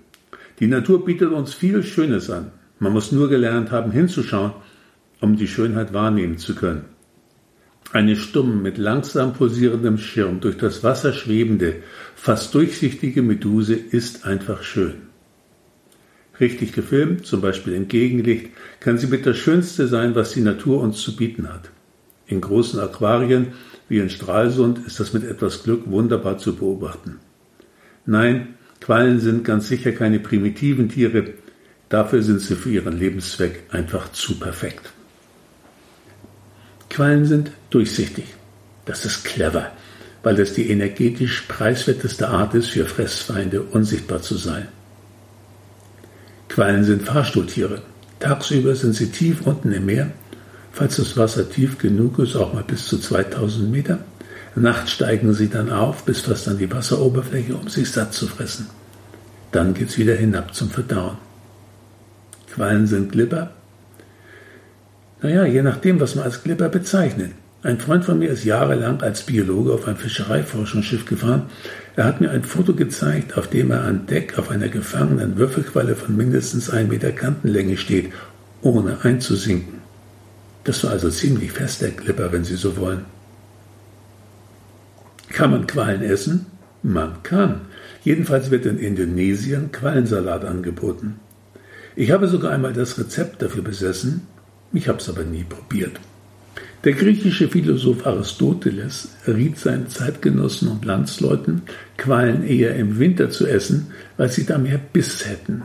Die 0.59 0.67
Natur 0.67 1.05
bietet 1.05 1.31
uns 1.31 1.53
viel 1.53 1.83
Schönes 1.83 2.29
an. 2.29 2.51
Man 2.79 2.93
muss 2.93 3.11
nur 3.11 3.29
gelernt 3.29 3.71
haben, 3.71 3.91
hinzuschauen, 3.91 4.53
um 5.21 5.35
die 5.35 5.47
Schönheit 5.47 5.93
wahrnehmen 5.93 6.37
zu 6.37 6.55
können. 6.55 6.85
Eine 7.91 8.15
stumm 8.15 8.61
mit 8.61 8.77
langsam 8.77 9.33
pulsierendem 9.33 9.97
Schirm 9.97 10.41
durch 10.41 10.57
das 10.57 10.83
Wasser 10.83 11.11
schwebende, 11.11 11.77
fast 12.15 12.53
durchsichtige 12.53 13.21
Meduse 13.21 13.73
ist 13.73 14.25
einfach 14.25 14.61
schön. 14.63 14.95
Richtig 16.39 16.73
gefilmt, 16.73 17.25
zum 17.25 17.41
Beispiel 17.41 17.73
im 17.73 17.87
Gegenlicht, 17.87 18.51
kann 18.79 18.97
sie 18.97 19.07
mit 19.07 19.25
das 19.25 19.37
Schönste 19.37 19.87
sein, 19.87 20.13
was 20.15 20.31
die 20.31 20.41
Natur 20.41 20.81
uns 20.81 21.01
zu 21.01 21.15
bieten 21.15 21.51
hat. 21.51 21.71
In 22.27 22.41
großen 22.41 22.79
Aquarien 22.79 23.47
wie 23.89 23.97
in 23.97 24.09
Stralsund 24.09 24.85
ist 24.85 24.99
das 24.99 25.13
mit 25.13 25.23
etwas 25.23 25.63
Glück 25.63 25.89
wunderbar 25.89 26.37
zu 26.37 26.55
beobachten. 26.55 27.17
Nein, 28.05 28.55
Quallen 28.81 29.19
sind 29.19 29.43
ganz 29.43 29.67
sicher 29.67 29.91
keine 29.91 30.19
primitiven 30.19 30.89
Tiere, 30.89 31.33
dafür 31.89 32.23
sind 32.23 32.41
sie 32.41 32.55
für 32.55 32.69
ihren 32.69 32.97
Lebenszweck 32.97 33.63
einfach 33.71 34.11
zu 34.11 34.39
perfekt. 34.39 34.91
Quallen 36.89 37.25
sind 37.25 37.51
durchsichtig. 37.69 38.25
Das 38.85 39.05
ist 39.05 39.23
clever, 39.23 39.71
weil 40.23 40.39
es 40.39 40.53
die 40.53 40.69
energetisch 40.69 41.43
preiswerteste 41.47 42.29
Art 42.29 42.55
ist, 42.55 42.69
für 42.69 42.85
Fressfeinde 42.85 43.61
unsichtbar 43.61 44.21
zu 44.21 44.35
sein. 44.35 44.67
Quallen 46.47 46.83
sind 46.83 47.03
Fahrstuhltiere. 47.03 47.83
Tagsüber 48.19 48.75
sind 48.75 48.95
sie 48.95 49.11
tief 49.11 49.45
unten 49.45 49.71
im 49.71 49.85
Meer, 49.85 50.11
falls 50.71 50.97
das 50.97 51.15
Wasser 51.15 51.49
tief 51.49 51.77
genug 51.77 52.19
ist, 52.19 52.35
auch 52.35 52.53
mal 52.53 52.63
bis 52.63 52.87
zu 52.87 52.97
2000 52.97 53.71
Meter. 53.71 53.99
Nachts 54.59 54.91
steigen 54.91 55.33
sie 55.33 55.49
dann 55.49 55.71
auf 55.71 56.03
bis 56.03 56.21
fast 56.21 56.47
an 56.49 56.57
die 56.57 56.69
Wasseroberfläche, 56.69 57.55
um 57.55 57.69
sich 57.69 57.89
satt 57.89 58.13
zu 58.13 58.27
fressen. 58.27 58.67
Dann 59.51 59.73
geht's 59.73 59.97
wieder 59.97 60.15
hinab 60.15 60.53
zum 60.53 60.69
Verdauen. 60.69 61.17
Quallen 62.53 62.85
sind 62.85 63.11
Glipper. 63.13 63.51
Naja, 65.21 65.45
je 65.45 65.61
nachdem, 65.61 65.99
was 66.01 66.15
man 66.15 66.25
als 66.25 66.43
Glipper 66.43 66.67
bezeichnet. 66.67 67.31
Ein 67.63 67.79
Freund 67.79 68.03
von 68.03 68.19
mir 68.19 68.29
ist 68.29 68.43
jahrelang 68.43 69.01
als 69.01 69.23
Biologe 69.23 69.73
auf 69.73 69.87
ein 69.87 69.97
Fischereiforschungsschiff 69.97 71.05
gefahren. 71.05 71.43
Er 71.95 72.05
hat 72.05 72.19
mir 72.19 72.31
ein 72.31 72.43
Foto 72.43 72.73
gezeigt, 72.73 73.37
auf 73.37 73.47
dem 73.47 73.71
er 73.71 73.83
an 73.83 74.07
Deck 74.07 74.37
auf 74.37 74.49
einer 74.49 74.69
gefangenen 74.69 75.37
Würfelqualle 75.37 75.95
von 75.95 76.15
mindestens 76.17 76.69
1 76.69 76.89
Meter 76.89 77.11
Kantenlänge 77.11 77.77
steht, 77.77 78.11
ohne 78.61 78.97
einzusinken. 79.03 79.79
Das 80.65 80.83
war 80.83 80.91
also 80.91 81.09
ziemlich 81.09 81.51
fest 81.51 81.81
der 81.81 81.91
Glipper, 81.91 82.31
wenn 82.31 82.43
Sie 82.43 82.55
so 82.55 82.75
wollen. 82.77 83.05
Kann 85.31 85.51
man 85.51 85.67
Quallen 85.67 86.01
essen? 86.01 86.45
Man 86.81 87.23
kann. 87.23 87.61
Jedenfalls 88.03 88.51
wird 88.51 88.65
in 88.65 88.79
Indonesien 88.79 89.71
Quallensalat 89.71 90.45
angeboten. 90.45 91.19
Ich 91.95 92.11
habe 92.11 92.27
sogar 92.27 92.51
einmal 92.51 92.73
das 92.73 92.97
Rezept 92.97 93.41
dafür 93.41 93.63
besessen, 93.63 94.21
ich 94.71 94.87
habe 94.87 94.99
es 94.99 95.09
aber 95.09 95.23
nie 95.23 95.43
probiert. 95.43 95.99
Der 96.85 96.93
griechische 96.93 97.49
Philosoph 97.49 98.05
Aristoteles 98.05 99.09
riet 99.27 99.57
seinen 99.57 99.89
Zeitgenossen 99.89 100.69
und 100.69 100.85
Landsleuten, 100.85 101.63
Quallen 101.97 102.43
eher 102.43 102.75
im 102.75 102.99
Winter 102.99 103.29
zu 103.29 103.45
essen, 103.47 103.87
weil 104.15 104.31
sie 104.31 104.45
da 104.45 104.57
mehr 104.57 104.77
Biss 104.77 105.27
hätten. 105.27 105.63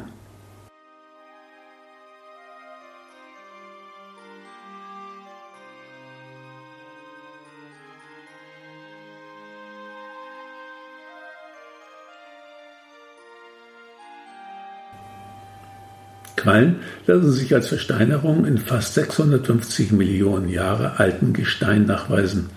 Quallen 16.44 16.76
lassen 17.06 17.32
sich 17.32 17.54
als 17.54 17.68
Versteinerung 17.68 18.44
in 18.44 18.58
fast 18.58 18.92
650 18.92 19.92
Millionen 19.92 20.50
Jahre 20.50 21.00
alten 21.00 21.32
Gestein 21.32 21.86
nachweisen. 21.86 22.50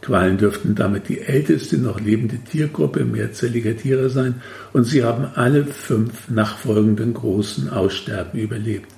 Quallen 0.00 0.38
dürften 0.38 0.74
damit 0.74 1.10
die 1.10 1.20
älteste 1.20 1.76
noch 1.76 2.00
lebende 2.00 2.38
Tiergruppe 2.38 3.04
mehrzelliger 3.04 3.76
Tiere 3.76 4.08
sein 4.08 4.36
und 4.72 4.84
sie 4.84 5.04
haben 5.04 5.26
alle 5.34 5.66
fünf 5.66 6.30
nachfolgenden 6.30 7.12
großen 7.12 7.68
Aussterben 7.68 8.40
überlebt. 8.40 8.90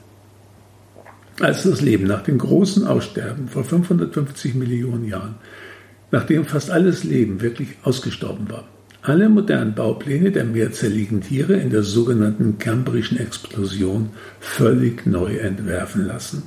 Als 1.40 1.64
das 1.64 1.80
Leben 1.80 2.06
nach 2.06 2.22
dem 2.22 2.38
großen 2.38 2.86
Aussterben 2.86 3.48
vor 3.48 3.64
550 3.64 4.54
Millionen 4.54 5.06
Jahren, 5.06 5.34
nachdem 6.12 6.44
fast 6.44 6.70
alles 6.70 7.02
Leben 7.02 7.40
wirklich 7.40 7.70
ausgestorben 7.82 8.48
war, 8.48 8.68
alle 9.02 9.28
modernen 9.28 9.74
Baupläne 9.74 10.30
der 10.30 10.44
mehrzelligen 10.44 11.22
Tiere 11.22 11.54
in 11.54 11.70
der 11.70 11.82
sogenannten 11.82 12.58
Cambrischen 12.58 13.18
Explosion 13.18 14.10
völlig 14.40 15.06
neu 15.06 15.36
entwerfen 15.36 16.06
lassen. 16.06 16.42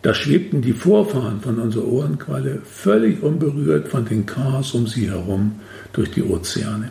Da 0.00 0.14
schwebten 0.14 0.62
die 0.62 0.72
Vorfahren 0.72 1.40
von 1.40 1.58
unserer 1.58 1.86
Ohrenqualle 1.86 2.60
völlig 2.64 3.22
unberührt 3.22 3.88
von 3.88 4.04
den 4.04 4.26
Chaos 4.26 4.74
um 4.74 4.86
sie 4.86 5.10
herum 5.10 5.60
durch 5.92 6.10
die 6.10 6.24
Ozeane. 6.24 6.90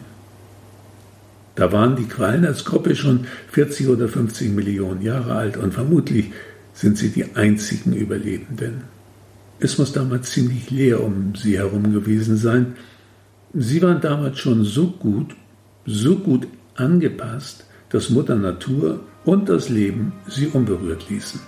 Da 1.55 1.71
waren 1.73 1.97
die 1.97 2.05
Quallen 2.05 2.45
als 2.45 2.63
Gruppe 2.63 2.95
schon 2.95 3.25
40 3.49 3.89
oder 3.89 4.07
50 4.07 4.51
Millionen 4.51 5.01
Jahre 5.01 5.35
alt 5.35 5.57
und 5.57 5.73
vermutlich 5.73 6.31
sind 6.73 6.97
sie 6.97 7.09
die 7.09 7.35
einzigen 7.35 7.93
Überlebenden. 7.93 8.83
Es 9.59 9.77
muss 9.77 9.91
damals 9.91 10.31
ziemlich 10.31 10.71
leer 10.71 11.03
um 11.03 11.35
sie 11.35 11.57
herum 11.57 11.93
gewesen 11.93 12.37
sein, 12.37 12.75
Sie 13.53 13.81
waren 13.81 13.99
damals 13.99 14.39
schon 14.39 14.63
so 14.63 14.87
gut, 14.87 15.35
so 15.85 16.15
gut 16.15 16.47
angepasst, 16.75 17.65
dass 17.89 18.09
Mutter 18.09 18.35
Natur 18.35 19.01
und 19.25 19.49
das 19.49 19.67
Leben 19.67 20.13
sie 20.27 20.47
unberührt 20.47 21.09
ließen. 21.09 21.39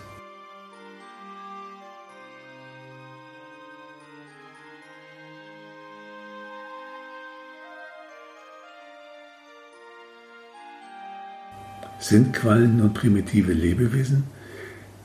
Sind 12.00 12.34
Quallen 12.34 12.78
nun 12.78 12.94
primitive 12.94 13.54
Lebewesen? 13.54 14.26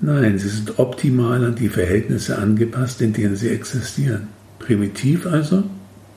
Nein, 0.00 0.36
sie 0.40 0.48
sind 0.48 0.80
optimal 0.80 1.44
an 1.44 1.54
die 1.54 1.68
Verhältnisse 1.68 2.38
angepasst, 2.38 3.00
in 3.00 3.12
denen 3.12 3.36
sie 3.36 3.50
existieren. 3.50 4.26
Primitiv 4.58 5.24
also? 5.26 5.62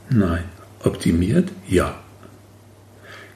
Nein. 0.10 0.44
Optimiert? 0.84 1.52
Ja. 1.68 2.00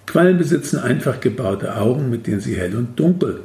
Quallen 0.06 0.38
besitzen 0.38 0.80
einfach 0.80 1.20
gebaute 1.20 1.76
Augen, 1.76 2.10
mit 2.10 2.28
denen 2.28 2.40
sie 2.40 2.56
hell 2.56 2.76
und 2.76 3.00
dunkel 3.00 3.42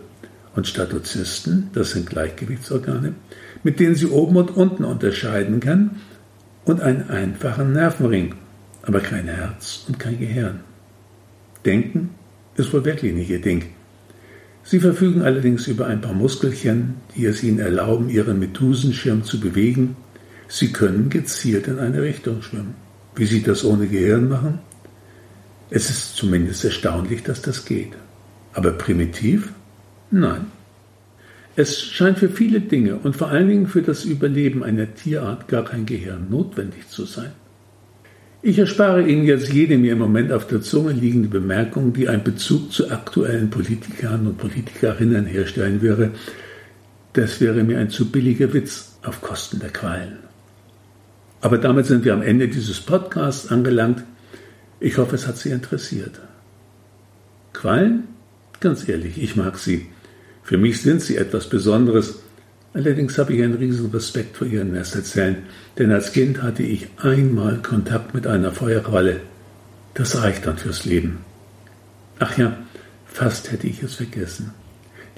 und 0.54 0.66
Statozysten, 0.66 1.70
das 1.72 1.92
sind 1.92 2.08
Gleichgewichtsorgane, 2.10 3.14
mit 3.62 3.80
denen 3.80 3.94
sie 3.94 4.06
oben 4.06 4.36
und 4.36 4.56
unten 4.56 4.84
unterscheiden 4.84 5.60
kann 5.60 5.96
und 6.64 6.80
einen 6.80 7.08
einfachen 7.08 7.72
Nervenring, 7.72 8.34
aber 8.82 9.00
kein 9.00 9.26
Herz 9.26 9.84
und 9.88 9.98
kein 9.98 10.18
Gehirn. 10.18 10.60
Denken 11.64 12.10
ist 12.56 12.72
wohl 12.72 12.84
wirklich 12.84 13.14
nicht 13.14 13.30
ihr 13.30 13.40
Ding. 13.40 13.64
Sie 14.62 14.80
verfügen 14.80 15.22
allerdings 15.22 15.66
über 15.66 15.86
ein 15.86 16.00
paar 16.00 16.12
Muskelchen, 16.12 16.96
die 17.16 17.24
es 17.24 17.42
ihnen 17.42 17.58
erlauben, 17.58 18.08
ihren 18.08 18.38
Medusenschirm 18.38 19.24
zu 19.24 19.40
bewegen. 19.40 19.96
Sie 20.48 20.72
können 20.72 21.08
gezielt 21.08 21.66
in 21.66 21.78
eine 21.78 22.02
Richtung 22.02 22.42
schwimmen. 22.42 22.74
Wie 23.14 23.26
sie 23.26 23.42
das 23.42 23.64
ohne 23.64 23.86
Gehirn 23.86 24.28
machen? 24.28 24.58
Es 25.70 25.88
ist 25.88 26.16
zumindest 26.16 26.64
erstaunlich, 26.64 27.22
dass 27.22 27.42
das 27.42 27.64
geht. 27.64 27.92
Aber 28.52 28.72
primitiv? 28.72 29.52
Nein. 30.10 30.46
Es 31.56 31.82
scheint 31.82 32.18
für 32.18 32.28
viele 32.28 32.60
Dinge 32.60 32.96
und 32.96 33.16
vor 33.16 33.28
allen 33.28 33.48
Dingen 33.48 33.66
für 33.66 33.82
das 33.82 34.04
Überleben 34.04 34.62
einer 34.62 34.94
Tierart 34.94 35.48
gar 35.48 35.64
kein 35.64 35.86
Gehirn 35.86 36.28
notwendig 36.30 36.88
zu 36.88 37.04
sein. 37.04 37.32
Ich 38.42 38.58
erspare 38.58 39.06
Ihnen 39.06 39.24
jetzt 39.24 39.52
jede 39.52 39.76
mir 39.76 39.92
im 39.92 39.98
Moment 39.98 40.32
auf 40.32 40.46
der 40.46 40.62
Zunge 40.62 40.92
liegende 40.92 41.28
Bemerkung, 41.28 41.92
die 41.92 42.08
einen 42.08 42.24
Bezug 42.24 42.72
zu 42.72 42.90
aktuellen 42.90 43.50
Politikern 43.50 44.26
und 44.26 44.38
Politikerinnen 44.38 45.26
herstellen 45.26 45.82
würde. 45.82 46.12
Das 47.12 47.40
wäre 47.40 47.62
mir 47.62 47.78
ein 47.78 47.90
zu 47.90 48.10
billiger 48.10 48.54
Witz 48.54 48.98
auf 49.02 49.20
Kosten 49.20 49.58
der 49.58 49.70
Qualen. 49.70 50.29
Aber 51.40 51.58
damit 51.58 51.86
sind 51.86 52.04
wir 52.04 52.12
am 52.12 52.22
Ende 52.22 52.48
dieses 52.48 52.80
Podcasts 52.80 53.50
angelangt. 53.50 54.04
Ich 54.78 54.98
hoffe, 54.98 55.14
es 55.14 55.26
hat 55.26 55.36
Sie 55.36 55.50
interessiert. 55.50 56.20
Quallen? 57.52 58.04
Ganz 58.60 58.88
ehrlich, 58.88 59.22
ich 59.22 59.36
mag 59.36 59.58
sie. 59.58 59.86
Für 60.42 60.58
mich 60.58 60.82
sind 60.82 61.00
sie 61.00 61.16
etwas 61.16 61.48
Besonderes. 61.48 62.20
Allerdings 62.72 63.18
habe 63.18 63.34
ich 63.34 63.42
einen 63.42 63.54
riesen 63.54 63.90
Respekt 63.90 64.36
vor 64.36 64.46
ihren 64.46 64.72
Nesterzellen, 64.72 65.38
denn 65.78 65.90
als 65.90 66.12
Kind 66.12 66.42
hatte 66.42 66.62
ich 66.62 66.88
einmal 66.98 67.60
Kontakt 67.62 68.14
mit 68.14 68.26
einer 68.26 68.52
Feuerqualle. 68.52 69.20
Das 69.94 70.22
reicht 70.22 70.46
dann 70.46 70.56
fürs 70.56 70.84
Leben. 70.84 71.18
Ach 72.18 72.36
ja, 72.38 72.56
fast 73.06 73.50
hätte 73.50 73.66
ich 73.66 73.82
es 73.82 73.96
vergessen. 73.96 74.52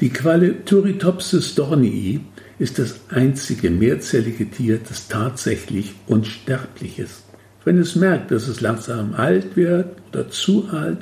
Die 0.03 0.11
Qualle 0.11 0.65
Turritopsis 0.65 1.55
dornii 1.55 2.19
ist 2.59 2.81
das 2.81 2.97
einzige 3.11 3.71
mehrzellige 3.71 4.51
Tier, 4.51 4.81
das 4.81 5.07
tatsächlich 5.07 5.95
unsterblich 6.09 6.99
ist. 6.99 7.23
Wenn 7.65 7.79
es 7.79 7.95
merkt, 7.95 8.33
dass 8.33 8.49
es 8.49 8.61
langsam 8.61 9.15
alt 9.15 9.55
wird 9.55 9.87
oder 10.09 10.29
zu 10.29 10.69
alt, 10.73 10.99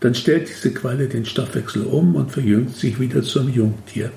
dann 0.00 0.16
stellt 0.16 0.48
diese 0.48 0.74
Qualle 0.74 1.06
den 1.06 1.24
Stoffwechsel 1.24 1.84
um 1.84 2.16
und 2.16 2.32
verjüngt 2.32 2.74
sich 2.74 2.98
wieder 2.98 3.22
zum 3.22 3.48
Jungtier. 3.48 4.10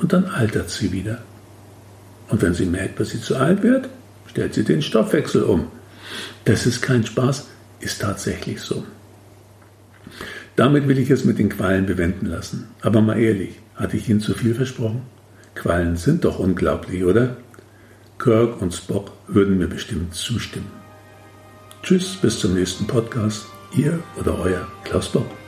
Und 0.00 0.12
dann 0.12 0.24
altert 0.24 0.68
sie 0.68 0.90
wieder. 0.90 1.22
Und 2.30 2.42
wenn 2.42 2.54
sie 2.54 2.66
merkt, 2.66 2.98
dass 2.98 3.10
sie 3.10 3.20
zu 3.20 3.36
alt 3.36 3.62
wird, 3.62 3.88
stellt 4.26 4.54
sie 4.54 4.64
den 4.64 4.82
Stoffwechsel 4.82 5.44
um. 5.44 5.68
Das 6.46 6.66
ist 6.66 6.82
kein 6.82 7.06
Spaß, 7.06 7.46
ist 7.78 8.00
tatsächlich 8.00 8.60
so. 8.60 8.84
Damit 10.56 10.86
will 10.86 10.98
ich 10.98 11.10
es 11.10 11.24
mit 11.24 11.38
den 11.38 11.48
Quallen 11.48 11.86
bewenden 11.86 12.26
lassen. 12.26 12.68
Aber 12.82 13.00
mal 13.00 13.18
ehrlich, 13.18 13.60
hatte 13.74 13.96
ich 13.96 14.08
Ihnen 14.08 14.20
zu 14.20 14.34
viel 14.34 14.54
versprochen? 14.54 15.02
Quallen 15.54 15.96
sind 15.96 16.24
doch 16.24 16.38
unglaublich, 16.38 17.04
oder? 17.04 17.36
Kirk 18.18 18.60
und 18.60 18.72
Spock 18.72 19.12
würden 19.26 19.58
mir 19.58 19.66
bestimmt 19.66 20.14
zustimmen. 20.14 20.70
Tschüss, 21.82 22.16
bis 22.16 22.38
zum 22.38 22.54
nächsten 22.54 22.86
Podcast. 22.86 23.46
Ihr 23.74 23.98
oder 24.20 24.38
euer 24.38 24.68
Klaus 24.84 25.08
Bock. 25.08 25.41